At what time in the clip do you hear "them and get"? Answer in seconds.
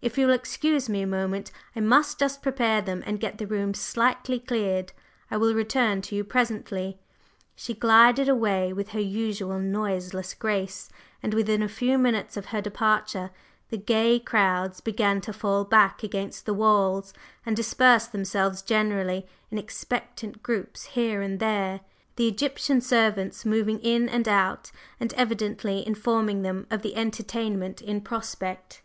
2.80-3.38